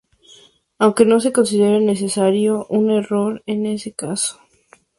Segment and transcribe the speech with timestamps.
[0.79, 4.39] Aunque no se considere necesariamente un error en ese caso.